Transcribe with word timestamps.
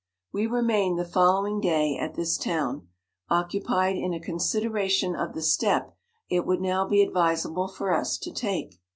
We 0.33 0.47
remained 0.47 0.97
the 0.97 1.05
following 1.05 1.61
day 1.61 1.95
at 1.95 2.15
this 2.15 2.35
town, 2.35 2.87
occupied 3.29 3.97
in 3.97 4.15
a 4.15 4.19
consideration 4.19 5.11
45 5.11 5.29
of 5.29 5.35
the 5.35 5.43
step 5.43 5.95
it 6.27 6.43
would 6.43 6.59
now 6.59 6.87
be 6.87 7.03
advisable 7.03 7.67
for 7.67 7.93
us 7.93 8.17
to 8.17 8.31
take. 8.31 8.81